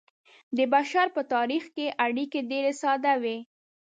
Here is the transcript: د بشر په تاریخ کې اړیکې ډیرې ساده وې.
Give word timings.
د 0.57 0.59
بشر 0.73 1.05
په 1.15 1.21
تاریخ 1.33 1.63
کې 1.75 1.85
اړیکې 2.05 2.39
ډیرې 2.51 2.73
ساده 2.81 3.13
وې. 3.23 3.37